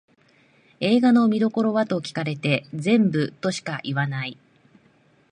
[0.79, 4.35] 映画の見どころはと聞かれて全部としか言わない